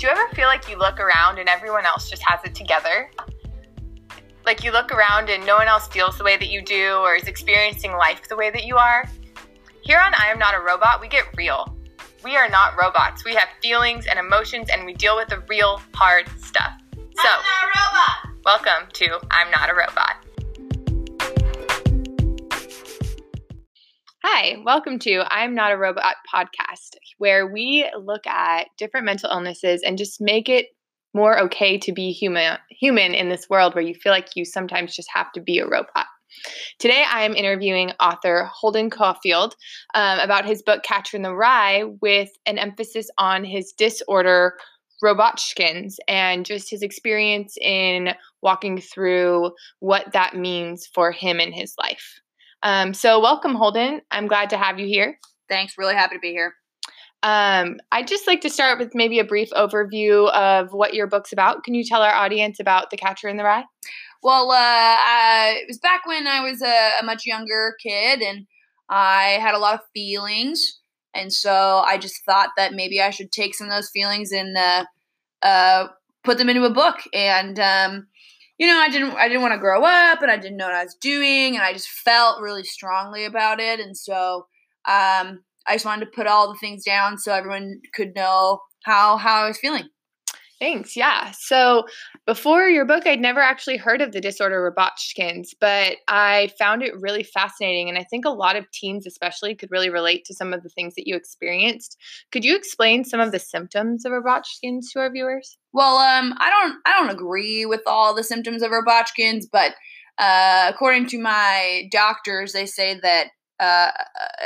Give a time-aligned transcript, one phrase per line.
[0.00, 3.10] Do you ever feel like you look around and everyone else just has it together?
[4.46, 7.16] Like you look around and no one else feels the way that you do or
[7.16, 9.04] is experiencing life the way that you are?
[9.82, 11.76] Here on I Am Not a Robot, we get real.
[12.24, 13.26] We are not robots.
[13.26, 16.72] We have feelings and emotions and we deal with the real hard stuff.
[16.94, 18.42] So, I'm not a robot.
[18.46, 20.24] welcome to I'm Not a Robot.
[24.40, 29.82] Hi, welcome to I'm Not a Robot podcast, where we look at different mental illnesses
[29.82, 30.68] and just make it
[31.12, 34.96] more okay to be human human in this world where you feel like you sometimes
[34.96, 36.06] just have to be a robot.
[36.78, 39.56] Today, I am interviewing author Holden Caulfield
[39.92, 44.54] um, about his book Catcher in the Rye, with an emphasis on his disorder
[45.04, 51.74] Robotchkins and just his experience in walking through what that means for him in his
[51.78, 52.22] life.
[52.62, 54.02] Um, so, welcome, Holden.
[54.10, 55.18] I'm glad to have you here.
[55.48, 55.74] Thanks.
[55.78, 56.54] Really happy to be here.
[57.22, 61.32] Um, I'd just like to start with maybe a brief overview of what your book's
[61.32, 61.64] about.
[61.64, 63.64] Can you tell our audience about The Catcher in the Rye?
[64.22, 68.46] Well, uh, I, it was back when I was a, a much younger kid, and
[68.88, 70.80] I had a lot of feelings,
[71.14, 74.56] and so I just thought that maybe I should take some of those feelings and
[74.56, 74.84] uh,
[75.42, 75.88] uh,
[76.24, 76.96] put them into a book.
[77.12, 78.06] And um,
[78.60, 80.76] you know, I didn't I didn't want to grow up, and I didn't know what
[80.76, 84.46] I was doing, and I just felt really strongly about it, and so
[84.86, 89.16] um, I just wanted to put all the things down so everyone could know how
[89.16, 89.88] how I was feeling.
[90.60, 90.94] Thanks.
[90.94, 91.30] Yeah.
[91.30, 91.86] So
[92.26, 96.92] before your book, I'd never actually heard of the disorder Robotchkins, but I found it
[97.00, 97.88] really fascinating.
[97.88, 100.68] And I think a lot of teens, especially, could really relate to some of the
[100.68, 101.96] things that you experienced.
[102.30, 105.56] Could you explain some of the symptoms of Robotchkins to our viewers?
[105.72, 109.72] Well, um, I don't I don't agree with all the symptoms of Robotchkins, but
[110.18, 113.92] uh, according to my doctors, they say that uh,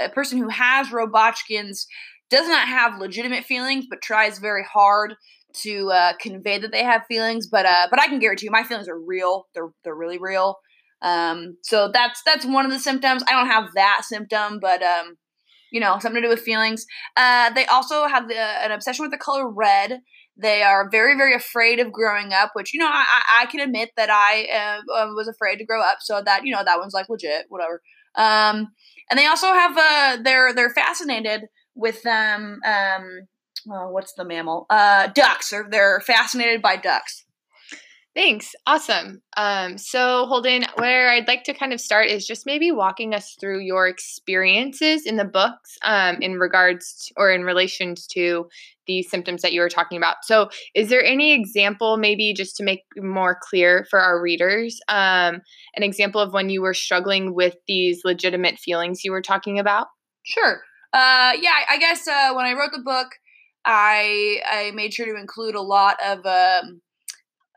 [0.00, 1.86] a person who has Robotchkins
[2.30, 5.16] does not have legitimate feelings, but tries very hard
[5.62, 7.46] to uh, convey that they have feelings.
[7.46, 9.46] But uh, but I can guarantee you, my feelings are real.
[9.54, 10.58] They're they're really real.
[11.02, 13.22] Um, so that's that's one of the symptoms.
[13.28, 15.16] I don't have that symptom, but um,
[15.70, 16.86] you know, something to do with feelings.
[17.16, 20.00] Uh, they also have the, an obsession with the color red.
[20.36, 23.04] They are very, very afraid of growing up, which you know I,
[23.42, 25.98] I can admit that I uh, was afraid to grow up.
[26.00, 27.82] So that you know that one's like legit, whatever.
[28.16, 28.68] Um,
[29.10, 31.42] and they also have uh, they're they're fascinated
[31.74, 33.26] with um um
[33.70, 34.66] oh, what's the mammal?
[34.70, 35.52] Uh, ducks.
[35.52, 37.24] Or they're fascinated by ducks.
[38.14, 38.54] Thanks.
[38.64, 39.22] Awesome.
[39.36, 43.36] Um, so, Holden, where I'd like to kind of start is just maybe walking us
[43.40, 48.46] through your experiences in the books um, in regards to, or in relation to
[48.86, 50.18] the symptoms that you were talking about.
[50.22, 55.40] So, is there any example, maybe just to make more clear for our readers, um,
[55.74, 59.88] an example of when you were struggling with these legitimate feelings you were talking about?
[60.22, 60.62] Sure.
[60.92, 63.08] Uh, yeah, I guess uh, when I wrote the book,
[63.64, 66.80] I I made sure to include a lot of um,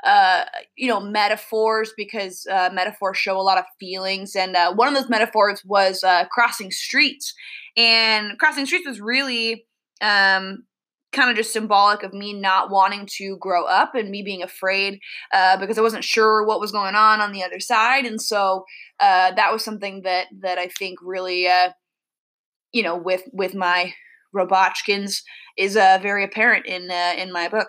[0.03, 0.45] uh,
[0.75, 4.93] you know metaphors because uh, metaphors show a lot of feelings, and uh, one of
[4.93, 7.33] those metaphors was uh, crossing streets,
[7.75, 9.65] and crossing streets was really
[10.01, 10.63] um,
[11.11, 14.99] kind of just symbolic of me not wanting to grow up and me being afraid
[15.33, 18.65] uh, because I wasn't sure what was going on on the other side, and so
[18.99, 21.69] uh, that was something that that I think really uh,
[22.71, 23.93] you know with with my
[24.35, 25.21] Robotchkins
[25.57, 27.67] is uh, very apparent in uh, in my book.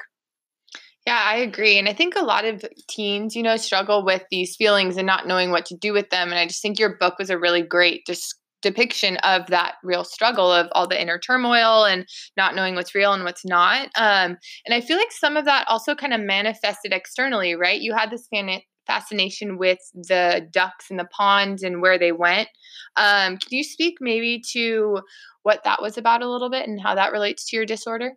[1.07, 1.79] Yeah, I agree.
[1.79, 5.27] And I think a lot of teens, you know, struggle with these feelings and not
[5.27, 6.29] knowing what to do with them.
[6.29, 10.05] And I just think your book was a really great just depiction of that real
[10.05, 12.05] struggle of all the inner turmoil and
[12.37, 13.87] not knowing what's real and what's not.
[13.97, 14.37] Um,
[14.67, 17.81] and I feel like some of that also kind of manifested externally, right?
[17.81, 22.49] You had this fan- fascination with the ducks in the pond and where they went.
[22.97, 25.00] Um, can you speak maybe to
[25.44, 28.15] what that was about a little bit and how that relates to your disorder?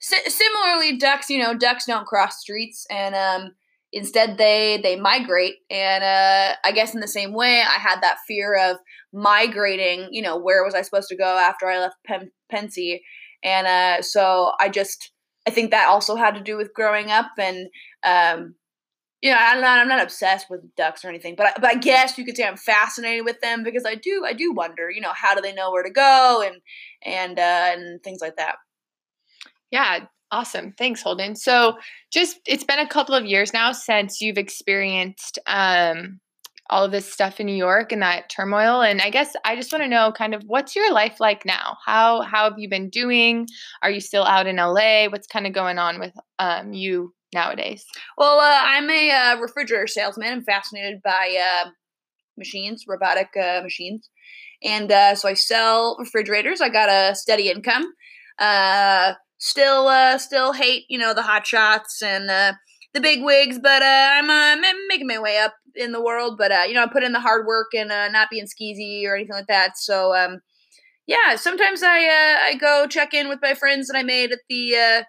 [0.00, 3.52] S- similarly, ducks, you know, ducks don't cross streets, and um,
[3.92, 5.56] instead they they migrate.
[5.70, 8.76] And uh, I guess in the same way, I had that fear of
[9.12, 10.08] migrating.
[10.10, 13.02] You know, where was I supposed to go after I left Pen- Pencey?
[13.44, 15.12] And uh, so I just
[15.46, 17.68] I think that also had to do with growing up and
[18.04, 18.54] um,
[19.30, 22.18] know, I'm not I'm not obsessed with ducks or anything, but I, but I guess
[22.18, 25.12] you could say I'm fascinated with them because I do I do wonder, you know,
[25.14, 26.60] how do they know where to go and
[27.04, 28.56] and uh, and things like that.
[29.70, 30.74] Yeah, awesome.
[30.76, 31.36] Thanks, Holden.
[31.36, 31.78] So,
[32.12, 36.20] just it's been a couple of years now since you've experienced um,
[36.68, 38.82] all of this stuff in New York and that turmoil.
[38.82, 41.76] And I guess I just want to know, kind of, what's your life like now?
[41.84, 43.46] How how have you been doing?
[43.82, 45.06] Are you still out in LA?
[45.08, 47.84] What's kind of going on with um, you nowadays?
[48.16, 50.32] Well, uh, I'm a uh, refrigerator salesman.
[50.32, 51.70] I'm fascinated by uh,
[52.36, 54.08] machines, robotic uh, machines,
[54.62, 56.60] and uh, so I sell refrigerators.
[56.60, 57.84] I got a steady income.
[58.38, 64.28] Uh, still still hate you know the hot shots and the big wigs, but I'm
[64.28, 64.56] uh,
[64.88, 66.36] making my way up in the world.
[66.38, 69.34] But you know, I put in the hard work and not being skeezy or anything
[69.34, 69.76] like that.
[69.76, 70.40] So um,
[71.06, 75.04] yeah, sometimes I I go check in with my friends that I made at the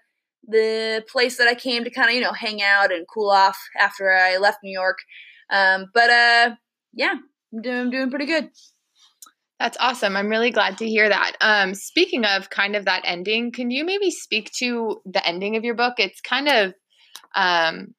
[0.48, 3.58] the place that I came to kind of you know hang out and cool off
[3.80, 5.00] after I left New York.
[5.50, 6.56] Um, but uh,
[6.94, 7.16] yeah,
[7.54, 8.50] I'm doing, I'm doing pretty good.
[9.60, 10.18] That's awesome.
[10.18, 11.34] I'm really glad to hear that.
[11.40, 15.64] Um, speaking of kind of that ending, can you maybe speak to the ending of
[15.64, 15.94] your book?
[16.00, 16.74] It's kind of
[17.36, 17.94] um,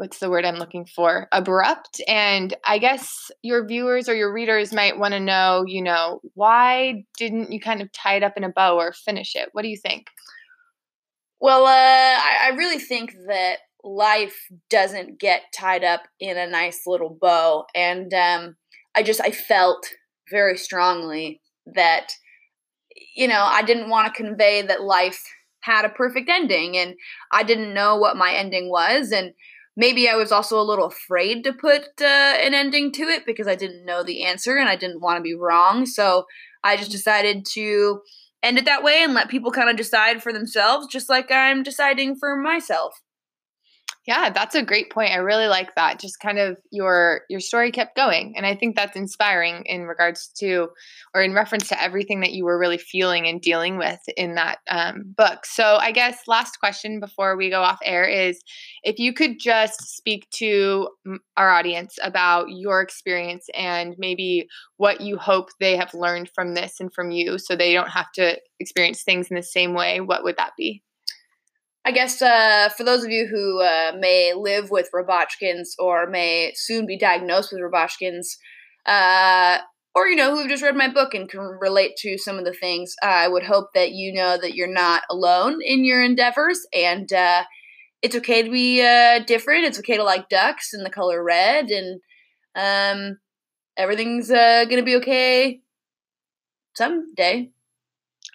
[0.00, 1.28] what's the word I'm looking for?
[1.30, 2.00] Abrupt.
[2.08, 7.04] And I guess your viewers or your readers might want to know, you know, why
[7.18, 9.50] didn't you kind of tie it up in a bow or finish it?
[9.52, 10.06] What do you think?
[11.40, 14.36] Well, uh, I, I really think that life
[14.68, 17.64] doesn't get tied up in a nice little bow.
[17.74, 18.56] And um,
[18.94, 19.86] I just, I felt
[20.30, 21.40] very strongly
[21.74, 22.12] that,
[23.16, 25.22] you know, I didn't want to convey that life
[25.62, 26.94] had a perfect ending and
[27.32, 29.12] I didn't know what my ending was.
[29.12, 29.32] And
[29.76, 33.46] maybe I was also a little afraid to put uh, an ending to it because
[33.46, 35.86] I didn't know the answer and I didn't want to be wrong.
[35.86, 36.24] So
[36.64, 38.00] I just decided to
[38.42, 41.62] end it that way and let people kind of decide for themselves, just like I'm
[41.62, 42.94] deciding for myself.
[44.06, 45.12] Yeah, that's a great point.
[45.12, 46.00] I really like that.
[46.00, 50.28] Just kind of your your story kept going, and I think that's inspiring in regards
[50.38, 50.68] to,
[51.14, 54.60] or in reference to everything that you were really feeling and dealing with in that
[54.70, 55.44] um, book.
[55.44, 58.40] So, I guess last question before we go off air is,
[58.84, 60.88] if you could just speak to
[61.36, 64.48] our audience about your experience and maybe
[64.78, 68.10] what you hope they have learned from this and from you, so they don't have
[68.14, 70.00] to experience things in the same way.
[70.00, 70.82] What would that be?
[71.90, 76.52] I guess uh, for those of you who uh, may live with Robotchkins or may
[76.54, 78.36] soon be diagnosed with Robotchkins,
[78.86, 79.58] uh,
[79.92, 82.52] or you know who've just read my book and can relate to some of the
[82.52, 87.12] things, I would hope that you know that you're not alone in your endeavors, and
[87.12, 87.42] uh,
[88.02, 89.64] it's okay to be uh, different.
[89.64, 92.00] It's okay to like ducks and the color red, and
[92.54, 93.18] um,
[93.76, 95.60] everything's uh, gonna be okay
[96.76, 97.50] someday.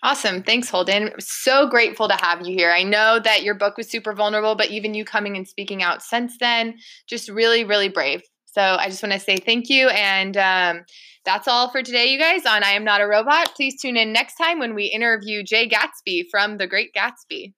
[0.04, 0.44] Awesome.
[0.44, 1.12] Thanks, Holden.
[1.20, 2.72] So grateful to have you here.
[2.72, 6.04] I know that your book was super vulnerable, but even you coming and speaking out
[6.04, 6.76] since then,
[7.08, 8.22] just really, really brave.
[8.46, 9.90] So I just want to say thank you.
[9.90, 10.86] And um,
[11.26, 13.54] that's all for today, you guys, on I Am Not a Robot.
[13.56, 17.54] Please tune in next time when we interview Jay Gatsby from The Great Gatsby.